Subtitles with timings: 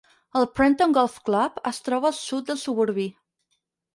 [0.39, 3.05] El Prenton Golf Club es troba al sud del suburbi.